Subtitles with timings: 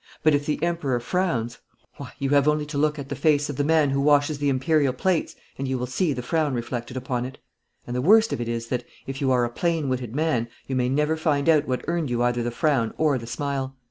[0.23, 1.59] But if the Emperor frowns,
[1.97, 4.49] why, you have only to look at the face of the man who washes the
[4.49, 7.37] Imperial plates, and you will see the frown reflected upon it.
[7.85, 10.75] And the worst of it is that, if you are a plain witted man, you
[10.75, 13.75] may never find out what earned you either the frown or the smile.